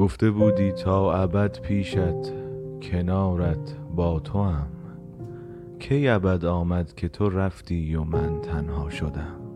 [0.00, 2.32] گفته بودی تا ابد پیشت
[2.82, 4.68] کنارت با تو هم
[5.78, 9.49] کی ابد آمد که تو رفتی و من تنها شدم.